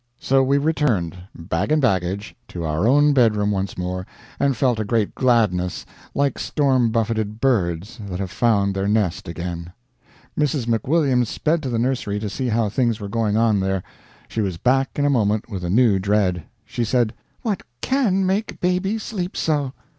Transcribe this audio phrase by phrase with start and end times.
[0.19, 4.07] So we returned, bag and baggage, to our own bedroom once more,
[4.39, 5.85] and felt a great gladness,
[6.15, 9.73] like storm buffeted birds that have found their nest again.
[10.35, 10.65] Mrs.
[10.65, 13.83] McWilliams sped to the nursery to see how things were going on there.
[14.27, 16.45] She was back in a moment with a new dread.
[16.65, 17.13] She said:
[17.43, 19.71] "What CAN make Baby sleep so?"